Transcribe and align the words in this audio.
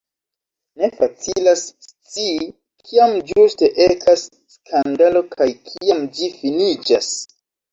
Ne 0.83 0.87
facilas 1.01 1.61
scii, 1.87 2.47
kiam 2.87 3.13
ĝuste 3.33 3.71
ekas 3.87 4.25
skandalo, 4.55 5.23
kaj 5.37 5.49
kiam 5.71 6.03
ĝi 6.17 6.33
finiĝas. 6.41 7.13